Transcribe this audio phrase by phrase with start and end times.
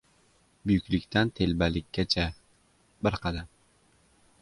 [0.69, 2.27] •Buyuklikdan telbalikkacha―
[3.07, 3.53] bir qadam.